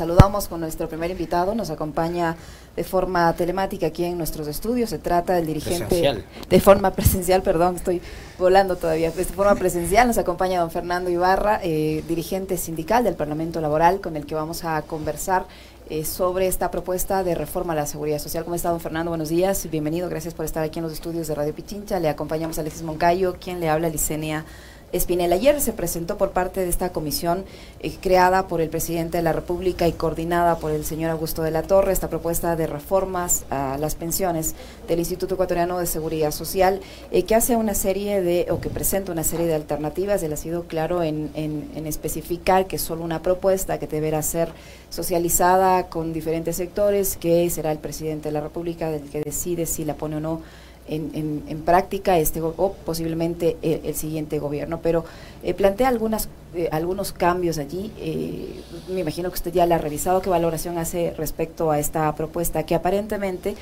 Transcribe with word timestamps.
Saludamos 0.00 0.48
con 0.48 0.60
nuestro 0.60 0.88
primer 0.88 1.10
invitado, 1.10 1.54
nos 1.54 1.68
acompaña 1.68 2.34
de 2.74 2.84
forma 2.84 3.30
telemática 3.34 3.88
aquí 3.88 4.02
en 4.06 4.16
nuestros 4.16 4.48
estudios. 4.48 4.88
Se 4.88 4.98
trata 4.98 5.34
del 5.34 5.44
dirigente 5.46 6.24
de 6.48 6.60
forma 6.62 6.92
presencial, 6.92 7.42
perdón, 7.42 7.76
estoy 7.76 8.00
volando 8.38 8.76
todavía. 8.76 9.10
De 9.10 9.24
forma 9.26 9.54
presencial 9.56 10.06
nos 10.06 10.16
acompaña 10.16 10.58
don 10.58 10.70
Fernando 10.70 11.10
Ibarra, 11.10 11.60
eh, 11.62 12.02
dirigente 12.08 12.56
sindical 12.56 13.04
del 13.04 13.14
Parlamento 13.14 13.60
Laboral, 13.60 14.00
con 14.00 14.16
el 14.16 14.24
que 14.24 14.34
vamos 14.34 14.64
a 14.64 14.80
conversar 14.80 15.44
eh, 15.90 16.06
sobre 16.06 16.46
esta 16.46 16.70
propuesta 16.70 17.22
de 17.22 17.34
reforma 17.34 17.74
a 17.74 17.76
la 17.76 17.84
seguridad 17.84 18.20
social. 18.20 18.44
¿Cómo 18.44 18.56
está, 18.56 18.70
don 18.70 18.80
Fernando? 18.80 19.10
Buenos 19.10 19.28
días, 19.28 19.68
bienvenido, 19.70 20.08
gracias 20.08 20.32
por 20.32 20.46
estar 20.46 20.64
aquí 20.64 20.78
en 20.78 20.84
los 20.84 20.94
estudios 20.94 21.28
de 21.28 21.34
Radio 21.34 21.54
Pichincha. 21.54 22.00
Le 22.00 22.08
acompañamos 22.08 22.56
a 22.56 22.62
Alexis 22.62 22.84
Moncayo, 22.84 23.36
quien 23.38 23.60
le 23.60 23.68
habla, 23.68 23.90
Licenia 23.90 24.46
Espinel. 24.92 25.32
Ayer 25.32 25.60
se 25.60 25.72
presentó 25.72 26.18
por 26.18 26.30
parte 26.30 26.60
de 26.60 26.68
esta 26.68 26.90
comisión 26.90 27.44
eh, 27.80 27.94
creada 28.00 28.48
por 28.48 28.60
el 28.60 28.68
presidente 28.68 29.18
de 29.18 29.22
la 29.22 29.32
República 29.32 29.86
y 29.86 29.92
coordinada 29.92 30.58
por 30.58 30.72
el 30.72 30.84
señor 30.84 31.10
Augusto 31.10 31.42
de 31.42 31.50
la 31.50 31.62
Torre 31.62 31.92
esta 31.92 32.08
propuesta 32.08 32.56
de 32.56 32.66
reformas 32.66 33.44
a 33.50 33.78
las 33.78 33.94
pensiones 33.94 34.54
del 34.88 34.98
Instituto 34.98 35.34
Ecuatoriano 35.34 35.78
de 35.78 35.86
Seguridad 35.86 36.32
Social 36.32 36.80
eh, 37.12 37.22
que 37.24 37.34
hace 37.34 37.56
una 37.56 37.74
serie 37.74 38.20
de, 38.20 38.46
o 38.50 38.60
que 38.60 38.70
presenta 38.70 39.12
una 39.12 39.24
serie 39.24 39.46
de 39.46 39.54
alternativas. 39.54 40.22
Él 40.22 40.32
ha 40.32 40.36
sido 40.36 40.64
claro 40.64 41.02
en, 41.02 41.30
en 41.34 41.86
especificar 41.86 42.66
que 42.66 42.76
es 42.76 42.82
solo 42.82 43.04
una 43.04 43.22
propuesta 43.22 43.78
que 43.78 43.86
deberá 43.86 44.22
ser 44.22 44.50
socializada 44.90 45.86
con 45.86 46.12
diferentes 46.12 46.56
sectores, 46.56 47.16
que 47.16 47.48
será 47.50 47.72
el 47.72 47.78
presidente 47.78 48.28
de 48.28 48.32
la 48.32 48.40
República 48.40 48.90
el 48.90 49.08
que 49.08 49.20
decide 49.20 49.66
si 49.66 49.84
la 49.84 49.94
pone 49.94 50.16
o 50.16 50.20
no 50.20 50.40
en, 50.88 51.42
en, 51.46 51.60
práctica 51.62 52.18
este 52.18 52.40
o 52.42 52.74
posiblemente 52.84 53.56
el, 53.62 53.94
siguiente 53.94 54.38
gobierno. 54.38 54.80
Pero 54.82 55.04
eh, 55.42 55.54
plantea 55.54 55.88
algunas, 55.88 56.28
eh, 56.54 56.68
algunos 56.72 57.12
cambios 57.12 57.58
allí. 57.58 57.92
Eh, 57.98 58.60
me 58.92 59.00
imagino 59.00 59.28
que 59.30 59.34
usted 59.34 59.52
ya 59.52 59.66
la 59.66 59.76
ha 59.76 59.78
revisado. 59.78 60.20
¿Qué 60.20 60.30
valoración 60.30 60.78
hace 60.78 61.14
respecto 61.16 61.70
a 61.70 61.78
esta 61.78 62.12
propuesta 62.14 62.64
que 62.64 62.74
aparentemente 62.74 63.54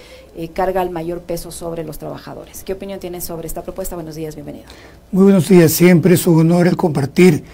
carga 0.55 0.83
el 0.83 0.91
mayor 0.91 1.21
peso 1.21 1.51
sobre 1.51 1.85
los 1.85 1.99
trabajadores? 1.99 2.65
¿Qué 2.65 2.73
opinión 2.73 2.99
tiene 3.01 3.21
sobre 3.21 3.47
esta 3.47 3.63
propuesta? 3.63 3.95
Buenos 3.95 4.15
días, 4.15 4.35
bienvenido. 4.35 4.67
Muy 5.13 5.25
buenos 5.25 5.49
días. 5.49 5.73
Siempre 5.73 6.15
es 6.15 6.27
un 6.27 6.41
honor 6.41 6.67
el 6.67 6.77
compartir 6.77 7.45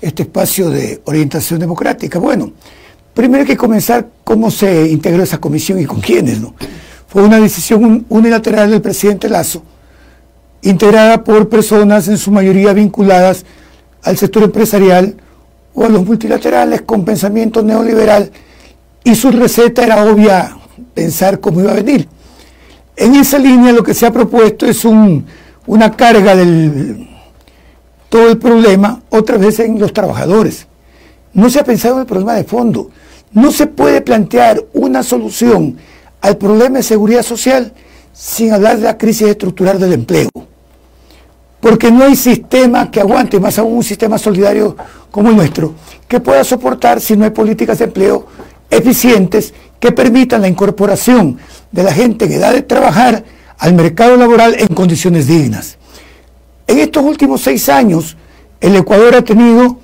este 0.00 0.24
espacio 0.24 0.68
de 0.68 1.00
orientación 1.04 1.60
democrática. 1.60 2.18
Bueno, 2.18 2.52
primero 3.14 3.42
hay 3.42 3.46
que 3.46 3.56
comenzar 3.56 4.08
cómo 4.24 4.50
se 4.50 4.88
integró 4.88 5.22
esa 5.22 5.38
comisión 5.38 5.80
y 5.80 5.86
con 5.86 6.00
quiénes, 6.00 6.40
¿no? 6.40 6.54
Fue 7.12 7.24
una 7.24 7.38
decisión 7.38 8.06
unilateral 8.08 8.70
del 8.70 8.80
presidente 8.80 9.28
Lazo, 9.28 9.62
integrada 10.62 11.22
por 11.22 11.50
personas 11.50 12.08
en 12.08 12.16
su 12.16 12.30
mayoría 12.30 12.72
vinculadas 12.72 13.44
al 14.02 14.16
sector 14.16 14.44
empresarial 14.44 15.16
o 15.74 15.84
a 15.84 15.90
los 15.90 16.06
multilaterales 16.06 16.80
con 16.80 17.04
pensamiento 17.04 17.62
neoliberal 17.62 18.32
y 19.04 19.14
su 19.14 19.30
receta 19.30 19.84
era 19.84 20.02
obvia 20.10 20.56
pensar 20.94 21.38
cómo 21.38 21.60
iba 21.60 21.72
a 21.72 21.74
venir. 21.74 22.08
En 22.96 23.14
esa 23.14 23.36
línea 23.36 23.72
lo 23.72 23.82
que 23.82 23.92
se 23.92 24.06
ha 24.06 24.10
propuesto 24.10 24.64
es 24.64 24.82
una 24.86 25.90
carga 25.94 26.34
del 26.34 27.10
todo 28.08 28.30
el 28.30 28.38
problema 28.38 29.02
otra 29.10 29.36
vez 29.36 29.60
en 29.60 29.78
los 29.78 29.92
trabajadores. 29.92 30.66
No 31.34 31.50
se 31.50 31.60
ha 31.60 31.64
pensado 31.64 31.96
en 31.96 32.00
el 32.00 32.06
problema 32.06 32.32
de 32.32 32.44
fondo. 32.44 32.90
No 33.32 33.52
se 33.52 33.66
puede 33.66 34.00
plantear 34.00 34.64
una 34.72 35.02
solución 35.02 35.76
al 36.22 36.38
problema 36.38 36.78
de 36.78 36.84
seguridad 36.84 37.22
social 37.22 37.72
sin 38.12 38.52
hablar 38.52 38.76
de 38.78 38.84
la 38.84 38.96
crisis 38.96 39.28
estructural 39.28 39.78
del 39.78 39.92
empleo. 39.92 40.30
Porque 41.60 41.90
no 41.90 42.04
hay 42.04 42.16
sistema 42.16 42.90
que 42.90 43.00
aguante, 43.00 43.38
más 43.38 43.58
aún 43.58 43.76
un 43.76 43.84
sistema 43.84 44.18
solidario 44.18 44.76
como 45.10 45.30
el 45.30 45.36
nuestro, 45.36 45.74
que 46.08 46.20
pueda 46.20 46.42
soportar 46.44 47.00
si 47.00 47.16
no 47.16 47.24
hay 47.24 47.30
políticas 47.30 47.78
de 47.78 47.84
empleo 47.84 48.26
eficientes 48.70 49.52
que 49.78 49.92
permitan 49.92 50.40
la 50.40 50.48
incorporación 50.48 51.38
de 51.70 51.82
la 51.82 51.92
gente 51.92 52.24
en 52.24 52.32
edad 52.32 52.52
de 52.52 52.62
trabajar 52.62 53.24
al 53.58 53.74
mercado 53.74 54.16
laboral 54.16 54.56
en 54.58 54.68
condiciones 54.68 55.26
dignas. 55.26 55.76
En 56.66 56.78
estos 56.78 57.04
últimos 57.04 57.40
seis 57.42 57.68
años, 57.68 58.16
el 58.60 58.76
Ecuador 58.76 59.14
ha 59.16 59.22
tenido 59.22 59.78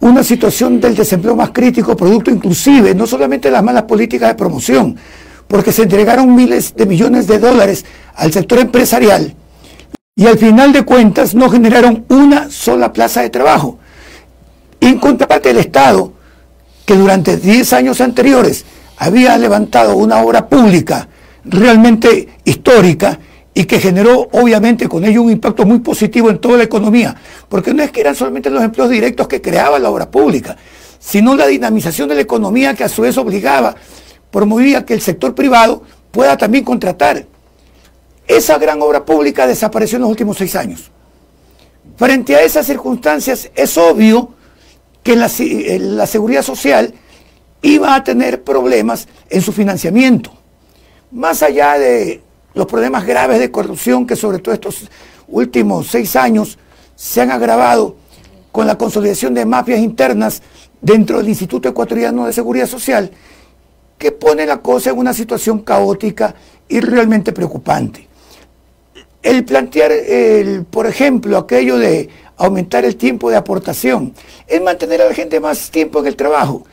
una 0.00 0.24
situación 0.24 0.80
del 0.80 0.96
desempleo 0.96 1.36
más 1.36 1.50
crítico, 1.50 1.96
producto 1.96 2.30
inclusive 2.30 2.94
no 2.94 3.06
solamente 3.06 3.48
de 3.48 3.52
las 3.52 3.62
malas 3.62 3.84
políticas 3.84 4.30
de 4.30 4.34
promoción, 4.34 4.96
porque 5.50 5.72
se 5.72 5.82
entregaron 5.82 6.36
miles 6.36 6.76
de 6.76 6.86
millones 6.86 7.26
de 7.26 7.40
dólares 7.40 7.84
al 8.14 8.32
sector 8.32 8.60
empresarial 8.60 9.34
y 10.14 10.28
al 10.28 10.38
final 10.38 10.72
de 10.72 10.84
cuentas 10.84 11.34
no 11.34 11.50
generaron 11.50 12.04
una 12.08 12.48
sola 12.50 12.92
plaza 12.92 13.22
de 13.22 13.30
trabajo. 13.30 13.78
en 14.80 14.98
contraparte 14.98 15.50
del 15.50 15.58
Estado, 15.58 16.12
que 16.86 16.94
durante 16.94 17.36
10 17.36 17.72
años 17.74 18.00
anteriores 18.00 18.64
había 18.96 19.36
levantado 19.36 19.96
una 19.96 20.22
obra 20.22 20.48
pública 20.48 21.08
realmente 21.44 22.28
histórica 22.44 23.18
y 23.52 23.64
que 23.64 23.80
generó 23.80 24.28
obviamente 24.32 24.88
con 24.88 25.04
ello 25.04 25.20
un 25.20 25.32
impacto 25.32 25.66
muy 25.66 25.80
positivo 25.80 26.30
en 26.30 26.38
toda 26.38 26.58
la 26.58 26.64
economía, 26.64 27.14
porque 27.48 27.74
no 27.74 27.82
es 27.82 27.90
que 27.90 28.00
eran 28.00 28.14
solamente 28.14 28.50
los 28.50 28.62
empleos 28.62 28.88
directos 28.88 29.26
que 29.26 29.42
creaba 29.42 29.80
la 29.80 29.90
obra 29.90 30.10
pública, 30.10 30.56
sino 30.98 31.34
la 31.34 31.48
dinamización 31.48 32.08
de 32.08 32.14
la 32.14 32.20
economía 32.22 32.74
que 32.74 32.84
a 32.84 32.88
su 32.88 33.02
vez 33.02 33.18
obligaba 33.18 33.74
promovía 34.30 34.84
que 34.84 34.94
el 34.94 35.00
sector 35.00 35.34
privado 35.34 35.82
pueda 36.10 36.36
también 36.36 36.64
contratar. 36.64 37.26
Esa 38.26 38.58
gran 38.58 38.80
obra 38.82 39.04
pública 39.04 39.46
desapareció 39.46 39.96
en 39.96 40.02
los 40.02 40.10
últimos 40.10 40.38
seis 40.38 40.54
años. 40.54 40.90
Frente 41.96 42.36
a 42.36 42.42
esas 42.42 42.66
circunstancias, 42.66 43.50
es 43.54 43.76
obvio 43.76 44.34
que 45.02 45.16
la, 45.16 45.30
la 45.78 46.06
seguridad 46.06 46.42
social 46.42 46.94
iba 47.62 47.94
a 47.94 48.04
tener 48.04 48.42
problemas 48.42 49.08
en 49.28 49.42
su 49.42 49.52
financiamiento. 49.52 50.32
Más 51.10 51.42
allá 51.42 51.78
de 51.78 52.22
los 52.54 52.66
problemas 52.66 53.06
graves 53.06 53.38
de 53.38 53.50
corrupción 53.50 54.06
que 54.06 54.16
sobre 54.16 54.38
todo 54.38 54.54
estos 54.54 54.88
últimos 55.28 55.88
seis 55.88 56.16
años 56.16 56.58
se 56.94 57.20
han 57.20 57.30
agravado 57.30 57.96
con 58.52 58.66
la 58.66 58.76
consolidación 58.78 59.34
de 59.34 59.44
mafias 59.44 59.80
internas 59.80 60.42
dentro 60.80 61.18
del 61.18 61.28
Instituto 61.28 61.68
Ecuatoriano 61.68 62.26
de 62.26 62.32
Seguridad 62.32 62.66
Social, 62.66 63.10
que 64.00 64.12
pone 64.12 64.46
la 64.46 64.62
cosa 64.62 64.88
en 64.90 64.98
una 64.98 65.12
situación 65.12 65.58
caótica 65.58 66.34
y 66.70 66.80
realmente 66.80 67.32
preocupante. 67.32 68.08
El 69.22 69.44
plantear, 69.44 69.92
por 70.70 70.86
ejemplo, 70.86 71.36
aquello 71.36 71.76
de 71.76 72.08
aumentar 72.38 72.86
el 72.86 72.96
tiempo 72.96 73.28
de 73.28 73.36
aportación, 73.36 74.14
es 74.46 74.62
mantener 74.62 75.02
a 75.02 75.08
la 75.08 75.12
gente 75.12 75.38
más 75.38 75.70
tiempo 75.70 76.00
en 76.00 76.06
el 76.06 76.16
trabajo. 76.16 76.64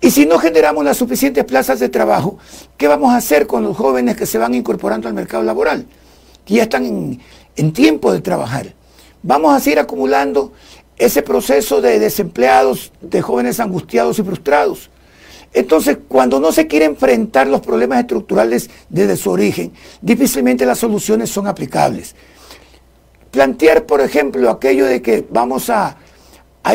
Y 0.00 0.10
si 0.10 0.26
no 0.26 0.40
generamos 0.40 0.84
las 0.84 0.96
suficientes 0.96 1.44
plazas 1.44 1.78
de 1.78 1.88
trabajo, 1.88 2.38
¿qué 2.76 2.88
vamos 2.88 3.12
a 3.12 3.18
hacer 3.18 3.46
con 3.46 3.62
los 3.62 3.76
jóvenes 3.76 4.16
que 4.16 4.26
se 4.26 4.38
van 4.38 4.52
incorporando 4.52 5.06
al 5.06 5.14
mercado 5.14 5.44
laboral? 5.44 5.86
Que 6.44 6.54
ya 6.54 6.64
están 6.64 6.84
en, 6.84 7.20
en 7.54 7.72
tiempo 7.72 8.12
de 8.12 8.20
trabajar. 8.20 8.74
Vamos 9.22 9.54
a 9.54 9.60
seguir 9.60 9.78
acumulando 9.78 10.52
ese 10.96 11.22
proceso 11.22 11.80
de 11.80 12.00
desempleados, 12.00 12.90
de 13.00 13.22
jóvenes 13.22 13.60
angustiados 13.60 14.18
y 14.18 14.24
frustrados. 14.24 14.90
Entonces, 15.54 15.98
cuando 16.08 16.40
no 16.40 16.50
se 16.50 16.66
quiere 16.66 16.86
enfrentar 16.86 17.46
los 17.46 17.60
problemas 17.60 18.00
estructurales 18.00 18.70
desde 18.88 19.16
su 19.16 19.30
origen, 19.30 19.72
difícilmente 20.00 20.64
las 20.64 20.78
soluciones 20.78 21.30
son 21.30 21.46
aplicables. 21.46 22.14
Plantear, 23.30 23.84
por 23.84 24.00
ejemplo, 24.00 24.48
aquello 24.50 24.86
de 24.86 25.02
que 25.02 25.26
vamos 25.30 25.68
a, 25.68 25.96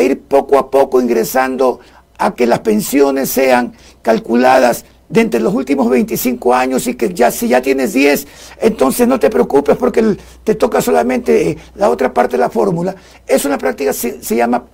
ir 0.00 0.20
poco 0.20 0.58
a 0.58 0.70
poco 0.70 1.00
ingresando 1.00 1.80
a 2.18 2.34
que 2.34 2.46
las 2.46 2.60
pensiones 2.60 3.30
sean 3.30 3.72
calculadas 4.02 4.84
de 5.08 5.22
entre 5.22 5.40
los 5.40 5.54
últimos 5.54 5.88
25 5.88 6.54
años 6.54 6.86
y 6.86 6.94
que 6.94 7.14
ya 7.14 7.30
si 7.30 7.48
ya 7.48 7.62
tienes 7.62 7.94
10, 7.94 8.26
entonces 8.60 9.08
no 9.08 9.18
te 9.18 9.30
preocupes 9.30 9.76
porque 9.76 10.16
te 10.44 10.54
toca 10.54 10.82
solamente 10.82 11.50
eh, 11.50 11.58
la 11.76 11.88
otra 11.88 12.12
parte 12.12 12.36
de 12.36 12.42
la 12.42 12.50
fórmula. 12.50 12.94
Es 13.26 13.44
una 13.44 13.56
práctica, 13.56 13.92
se, 13.92 14.22
se 14.22 14.36
llama 14.36 14.64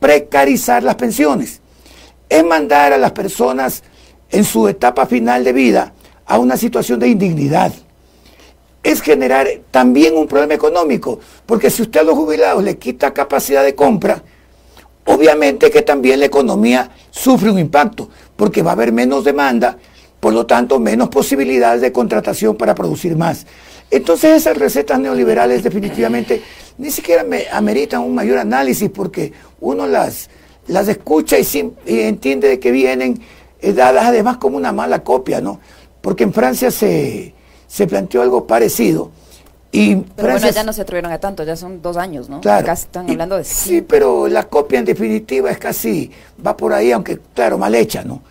precarizar 0.00 0.82
las 0.82 0.94
pensiones 0.94 1.61
es 2.32 2.44
mandar 2.46 2.94
a 2.94 2.98
las 2.98 3.12
personas 3.12 3.82
en 4.30 4.44
su 4.44 4.66
etapa 4.66 5.04
final 5.04 5.44
de 5.44 5.52
vida 5.52 5.92
a 6.24 6.38
una 6.38 6.56
situación 6.56 6.98
de 6.98 7.08
indignidad. 7.08 7.74
Es 8.82 9.02
generar 9.02 9.46
también 9.70 10.16
un 10.16 10.26
problema 10.26 10.54
económico, 10.54 11.20
porque 11.44 11.68
si 11.68 11.82
usted 11.82 12.00
a 12.00 12.04
los 12.04 12.14
jubilados 12.14 12.64
le 12.64 12.78
quita 12.78 13.12
capacidad 13.12 13.62
de 13.62 13.74
compra, 13.74 14.22
obviamente 15.04 15.70
que 15.70 15.82
también 15.82 16.20
la 16.20 16.26
economía 16.26 16.90
sufre 17.10 17.50
un 17.50 17.58
impacto, 17.58 18.08
porque 18.34 18.62
va 18.62 18.70
a 18.70 18.74
haber 18.74 18.92
menos 18.92 19.24
demanda, 19.24 19.76
por 20.18 20.32
lo 20.32 20.46
tanto 20.46 20.78
menos 20.78 21.10
posibilidades 21.10 21.82
de 21.82 21.92
contratación 21.92 22.56
para 22.56 22.74
producir 22.74 23.14
más. 23.14 23.46
Entonces 23.90 24.38
esas 24.38 24.56
recetas 24.56 24.98
neoliberales 24.98 25.62
definitivamente 25.62 26.42
ni 26.78 26.90
siquiera 26.90 27.24
me 27.24 27.44
ameritan 27.52 28.00
un 28.00 28.14
mayor 28.14 28.38
análisis 28.38 28.88
porque 28.88 29.34
uno 29.60 29.86
las, 29.86 30.30
las 30.66 30.88
escucha 30.88 31.36
y, 31.38 31.72
entiende 31.86 32.48
de 32.48 32.60
que 32.60 32.70
vienen 32.70 33.20
eh, 33.60 33.72
dadas 33.72 34.06
además 34.06 34.36
como 34.38 34.56
una 34.56 34.72
mala 34.72 35.02
copia, 35.02 35.40
¿no? 35.40 35.60
Porque 36.00 36.24
en 36.24 36.32
Francia 36.32 36.70
se, 36.70 37.34
se 37.66 37.86
planteó 37.86 38.22
algo 38.22 38.46
parecido. 38.46 39.10
Y 39.70 39.96
pero 39.96 40.32
bueno, 40.32 40.50
ya 40.50 40.64
no 40.64 40.72
se 40.72 40.82
atrevieron 40.82 41.12
a 41.12 41.18
tanto, 41.18 41.44
ya 41.44 41.56
son 41.56 41.80
dos 41.80 41.96
años, 41.96 42.28
¿no? 42.28 42.42
Claro. 42.42 42.66
Casi 42.66 42.84
están 42.84 43.08
hablando 43.08 43.38
de... 43.38 43.44
Sí, 43.44 43.80
pero 43.80 44.28
la 44.28 44.44
copia 44.44 44.78
en 44.78 44.84
definitiva 44.84 45.50
es 45.50 45.56
casi, 45.56 46.10
va 46.44 46.56
por 46.56 46.74
ahí, 46.74 46.92
aunque 46.92 47.18
claro, 47.34 47.56
mal 47.56 47.74
hecha, 47.74 48.04
¿no? 48.04 48.22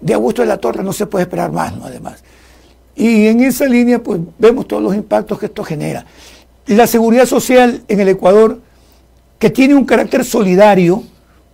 de 0.00 0.14
Augusto 0.14 0.42
de 0.42 0.48
la 0.48 0.58
Torre 0.58 0.82
no 0.82 0.92
se 0.92 1.06
puede 1.06 1.24
esperar 1.24 1.52
más, 1.52 1.76
¿no? 1.76 1.84
Además. 1.84 2.22
Y 2.94 3.26
en 3.26 3.40
esa 3.40 3.66
línea, 3.66 4.02
pues 4.02 4.20
vemos 4.38 4.66
todos 4.66 4.82
los 4.82 4.94
impactos 4.94 5.38
que 5.38 5.46
esto 5.46 5.64
genera. 5.64 6.04
La 6.66 6.86
seguridad 6.86 7.26
social 7.26 7.82
en 7.88 8.00
el 8.00 8.08
Ecuador, 8.08 8.60
que 9.38 9.50
tiene 9.50 9.74
un 9.74 9.84
carácter 9.84 10.24
solidario 10.24 11.02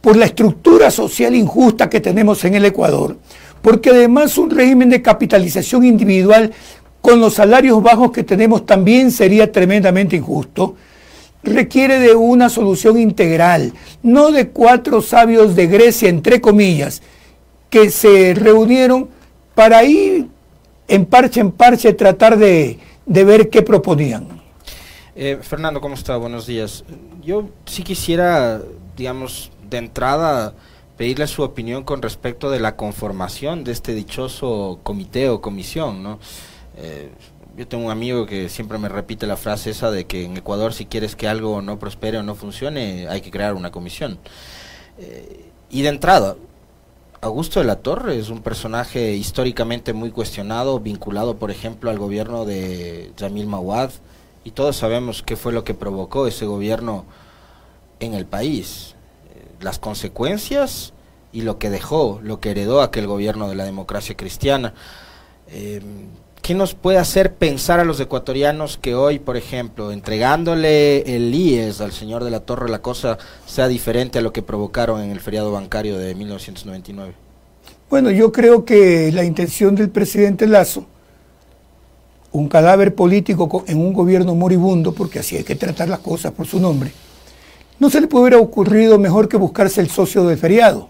por 0.05 0.19
la 0.19 0.27
estructura 0.27 0.91
social 0.91 1.35
injusta 1.35 1.89
que 1.89 1.99
tenemos 1.99 2.45
en 2.45 2.55
el 2.55 2.67
Ecuador, 2.67 3.17
porque 3.63 3.89
además 3.89 4.37
un 4.37 4.51
régimen 4.51 4.91
de 4.91 5.01
capitalización 5.01 5.83
individual 5.83 6.53
con 7.01 7.21
los 7.21 7.33
salarios 7.33 7.83
bajos 7.83 8.13
que 8.13 8.23
tenemos 8.23 8.67
también 8.67 9.11
sería 9.11 9.51
tremendamente 9.51 10.15
injusto, 10.15 10.77
requiere 11.43 12.01
de 12.01 12.15
una 12.15 12.51
solución 12.51 13.01
integral, 13.01 13.73
no 14.03 14.31
de 14.31 14.51
cuatro 14.51 15.01
sabios 15.01 15.57
de 15.57 15.69
Grecia, 15.69 16.11
entre 16.11 16.39
comillas, 16.39 17.01
que 17.71 17.89
se 17.89 18.35
reunieron 18.35 19.09
para 19.55 19.85
ir 19.85 20.29
en 20.87 21.07
parche 21.07 21.41
en 21.41 21.51
parche 21.51 21.95
tratar 21.95 22.37
de, 22.37 22.79
ver 23.07 23.49
qué 23.49 23.63
proponían. 23.63 24.29
Eh, 25.17 25.39
Fernando, 25.41 25.81
¿cómo 25.81 25.95
está? 25.95 26.19
Buenos 26.19 26.47
días. 26.47 26.85
Yo 27.23 27.49
sí 27.65 27.83
quisiera, 27.83 28.61
digamos, 28.99 29.51
de 29.69 29.79
entrada 29.79 30.55
pedirle 30.97 31.27
su 31.27 31.43
opinión 31.43 31.85
con 31.85 32.03
respecto 32.03 32.51
de 32.51 32.61
la 32.61 32.77
conformación 32.77 33.65
de 33.65 33.73
este 33.73 33.95
dichoso 33.95 34.79
comité 34.83 35.29
o 35.29 35.41
comisión, 35.41 36.03
¿no? 36.03 36.19
Eh, 36.77 37.11
yo 37.57 37.69
tengo 37.69 37.85
un 37.85 37.91
amigo 37.91 38.27
que 38.27 38.49
siempre 38.49 38.79
me 38.79 38.89
repite 38.89 39.27
la 39.27 39.37
frase 39.37 39.71
esa 39.71 39.91
de 39.91 40.07
que 40.07 40.25
en 40.25 40.37
Ecuador 40.37 40.73
si 40.73 40.87
quieres 40.87 41.15
que 41.15 41.29
algo 41.29 41.63
no 41.63 41.79
prospere 41.79 42.19
o 42.19 42.23
no 42.23 42.35
funcione, 42.35 43.07
hay 43.09 43.21
que 43.21 43.31
crear 43.31 43.55
una 43.55 43.71
comisión. 43.71 44.19
Eh, 44.99 45.51
y 45.71 45.83
de 45.83 45.89
entrada, 45.89 46.37
Augusto 47.21 47.61
de 47.61 47.67
la 47.67 47.77
Torre 47.77 48.19
es 48.19 48.29
un 48.29 48.43
personaje 48.43 49.15
históricamente 49.15 49.93
muy 49.93 50.11
cuestionado, 50.11 50.79
vinculado, 50.81 51.37
por 51.37 51.51
ejemplo, 51.51 51.91
al 51.91 51.99
gobierno 51.99 52.45
de 52.45 53.13
Jamil 53.19 53.47
Mawad, 53.47 53.91
y 54.45 54.51
todos 54.51 54.77
sabemos 54.77 55.23
qué 55.23 55.37
fue 55.37 55.53
lo 55.53 55.65
que 55.65 55.75
provocó 55.75 56.27
ese 56.27 56.45
gobierno 56.45 57.07
en 58.01 58.15
el 58.15 58.27
país, 58.27 58.94
las 59.65 59.79
consecuencias 59.79 60.93
y 61.33 61.43
lo 61.43 61.59
que 61.59 61.71
dejó, 61.71 62.21
lo 62.23 62.39
que 62.39 62.53
heredó 62.53 62.83
aquel 62.83 63.07
gobierno 63.07 63.49
de 63.49 63.57
la 63.57 63.65
democracia 63.65 64.17
cristiana. 64.17 64.75
Eh, 65.49 65.81
¿Qué 66.43 66.55
nos 66.55 66.75
puede 66.75 66.99
hacer 66.99 67.35
pensar 67.35 67.81
a 67.81 67.85
los 67.85 67.99
ecuatorianos 68.01 68.77
que 68.77 68.95
hoy, 68.95 69.19
por 69.19 69.39
ejemplo, 69.39 69.91
entregándole 69.91 71.17
el 71.17 71.35
IES 71.35 71.81
al 71.81 71.93
señor 71.93 72.23
de 72.23 72.31
la 72.31 72.41
Torre, 72.41 72.69
la 72.69 72.83
cosa 72.83 73.17
sea 73.47 73.67
diferente 73.67 74.19
a 74.19 74.23
lo 74.23 74.33
que 74.33 74.43
provocaron 74.43 75.01
en 75.01 75.11
el 75.11 75.21
feriado 75.21 75.51
bancario 75.51 75.97
de 75.97 76.15
1999? 76.15 77.15
Bueno, 77.89 78.11
yo 78.11 78.31
creo 78.31 78.67
que 78.67 79.11
la 79.13 79.25
intención 79.25 79.75
del 79.75 79.89
presidente 79.89 80.47
Lazo, 80.47 80.85
un 82.33 82.49
cadáver 82.49 82.95
político 82.95 83.65
en 83.67 83.79
un 83.79 83.95
gobierno 83.95 84.35
moribundo, 84.35 84.93
porque 84.93 85.21
así 85.21 85.37
hay 85.37 85.45
que 85.45 85.57
tratar 85.57 85.89
las 85.89 86.01
cosas 86.01 86.33
por 86.33 86.47
su 86.47 86.61
nombre, 86.61 86.93
no 87.79 87.91
se 87.91 88.01
le 88.01 88.09
haber 88.13 88.37
ocurrido 88.37 88.99
mejor 88.99 89.29
que 89.29 89.37
buscarse 89.37 89.81
el 89.81 89.91
socio 89.91 90.25
del 90.25 90.39
feriado. 90.39 90.89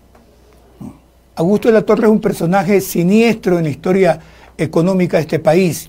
Augusto 1.36 1.68
de 1.68 1.74
la 1.74 1.82
Torre 1.82 2.04
es 2.04 2.10
un 2.10 2.20
personaje 2.20 2.80
siniestro 2.80 3.58
en 3.58 3.64
la 3.64 3.70
historia 3.70 4.20
económica 4.56 5.16
de 5.16 5.22
este 5.22 5.38
país, 5.38 5.88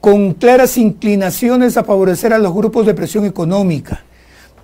con 0.00 0.34
claras 0.34 0.76
inclinaciones 0.76 1.76
a 1.76 1.84
favorecer 1.84 2.32
a 2.32 2.38
los 2.38 2.52
grupos 2.52 2.86
de 2.86 2.94
presión 2.94 3.24
económica. 3.24 4.02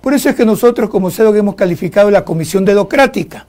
Por 0.01 0.13
eso 0.13 0.29
es 0.29 0.35
que 0.35 0.45
nosotros 0.45 0.89
como 0.89 1.09
CEDOC 1.09 1.37
hemos 1.37 1.55
calificado 1.55 2.11
la 2.11 2.23
comisión 2.23 2.63
dedocrática. 2.63 3.47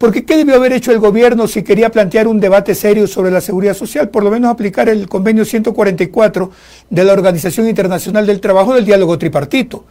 Porque 0.00 0.24
¿qué 0.24 0.36
debió 0.36 0.54
haber 0.56 0.72
hecho 0.72 0.92
el 0.92 0.98
gobierno 0.98 1.46
si 1.46 1.62
quería 1.62 1.90
plantear 1.90 2.26
un 2.26 2.40
debate 2.40 2.74
serio 2.74 3.06
sobre 3.06 3.30
la 3.30 3.42
seguridad 3.42 3.74
social? 3.74 4.08
Por 4.08 4.24
lo 4.24 4.30
menos 4.30 4.50
aplicar 4.50 4.88
el 4.88 5.06
convenio 5.08 5.44
144 5.44 6.50
de 6.88 7.04
la 7.04 7.12
Organización 7.12 7.68
Internacional 7.68 8.26
del 8.26 8.40
Trabajo 8.40 8.74
del 8.74 8.86
diálogo 8.86 9.18
tripartito, 9.18 9.84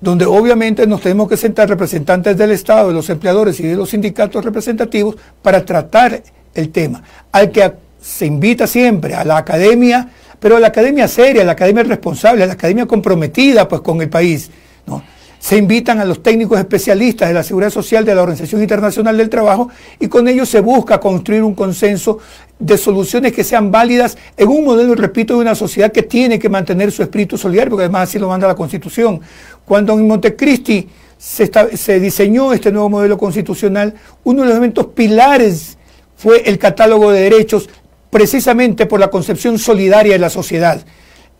donde 0.00 0.26
obviamente 0.26 0.86
nos 0.86 1.00
tenemos 1.00 1.28
que 1.28 1.36
sentar 1.36 1.68
representantes 1.68 2.36
del 2.36 2.52
Estado, 2.52 2.88
de 2.88 2.94
los 2.94 3.10
empleadores 3.10 3.58
y 3.60 3.64
de 3.64 3.76
los 3.76 3.90
sindicatos 3.90 4.44
representativos 4.44 5.16
para 5.42 5.64
tratar 5.64 6.22
el 6.54 6.70
tema. 6.70 7.02
Al 7.32 7.50
que 7.50 7.72
se 8.00 8.26
invita 8.26 8.66
siempre 8.66 9.14
a 9.14 9.24
la 9.24 9.38
academia, 9.38 10.08
pero 10.38 10.56
a 10.56 10.60
la 10.60 10.68
academia 10.68 11.08
seria, 11.08 11.42
a 11.42 11.44
la 11.44 11.52
academia 11.52 11.82
responsable, 11.82 12.44
a 12.44 12.46
la 12.46 12.52
academia 12.52 12.86
comprometida 12.86 13.66
pues 13.68 13.80
con 13.80 14.00
el 14.00 14.08
país. 14.08 14.50
¿no? 14.86 15.02
Se 15.38 15.56
invitan 15.56 16.00
a 16.00 16.04
los 16.04 16.22
técnicos 16.22 16.58
especialistas 16.58 17.28
de 17.28 17.34
la 17.34 17.42
seguridad 17.42 17.70
social 17.70 18.04
de 18.04 18.14
la 18.14 18.22
Organización 18.22 18.60
Internacional 18.60 19.16
del 19.16 19.28
Trabajo 19.28 19.68
y 20.00 20.08
con 20.08 20.26
ellos 20.28 20.48
se 20.48 20.60
busca 20.60 20.98
construir 20.98 21.42
un 21.42 21.54
consenso 21.54 22.18
de 22.58 22.76
soluciones 22.76 23.32
que 23.32 23.44
sean 23.44 23.70
válidas 23.70 24.18
en 24.36 24.48
un 24.48 24.64
modelo, 24.64 24.94
repito, 24.94 25.34
de 25.34 25.40
una 25.40 25.54
sociedad 25.54 25.92
que 25.92 26.02
tiene 26.02 26.38
que 26.38 26.48
mantener 26.48 26.90
su 26.90 27.02
espíritu 27.02 27.38
solidario, 27.38 27.70
porque 27.70 27.84
además 27.84 28.08
así 28.08 28.18
lo 28.18 28.28
manda 28.28 28.48
la 28.48 28.56
Constitución. 28.56 29.20
Cuando 29.64 29.92
en 29.92 30.08
Montecristi 30.08 30.88
se, 31.16 31.50
se 31.76 32.00
diseñó 32.00 32.52
este 32.52 32.72
nuevo 32.72 32.88
modelo 32.88 33.16
constitucional, 33.16 33.94
uno 34.24 34.42
de 34.42 34.48
los 34.48 34.56
elementos 34.56 34.86
pilares 34.86 35.78
fue 36.16 36.42
el 36.48 36.58
catálogo 36.58 37.12
de 37.12 37.22
derechos 37.22 37.68
precisamente 38.10 38.86
por 38.86 38.98
la 38.98 39.08
concepción 39.10 39.58
solidaria 39.58 40.14
de 40.14 40.18
la 40.18 40.30
sociedad. 40.30 40.84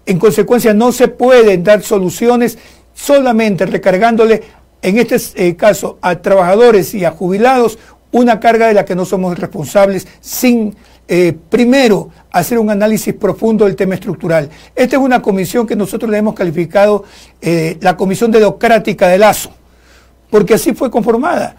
En 0.07 0.19
consecuencia, 0.19 0.73
no 0.73 0.93
se 0.93 1.09
pueden 1.09 1.65
dar 1.65 1.83
soluciones 1.83 2.59
solamente 2.99 3.65
recargándole, 3.65 4.43
en 4.83 4.99
este 4.99 5.17
eh, 5.37 5.57
caso, 5.57 5.99
a 6.03 6.17
trabajadores 6.17 6.95
y 6.95 7.05
a 7.05 7.13
jubilados 7.13 7.79
una 8.11 8.41
carga 8.41 8.67
de 8.67 8.75
la 8.75 8.85
que 8.85 8.97
no 8.97 9.05
somos 9.05 9.39
responsables 9.39 10.07
sin 10.21 10.75
eh, 11.07 11.35
primero 11.49 12.11
hacer 12.31 12.59
un 12.59 12.71
análisis 12.71 13.15
profundo 13.15 13.67
del 13.67 13.77
tema 13.77 13.95
estructural. 13.95 14.51
Esta 14.75 14.97
es 14.97 15.03
una 15.03 15.23
comisión 15.23 15.67
que 15.67 15.77
nosotros 15.77 16.11
le 16.11 16.19
hemos 16.19 16.35
calificado 16.35 17.05
eh, 17.41 17.79
la 17.81 17.97
Comisión 17.97 18.31
Democrática 18.31 19.09
de 19.09 19.19
Lazo, 19.19 19.51
porque 20.31 20.55
así 20.55 20.75
fue 20.75 20.91
conformada 20.91 21.57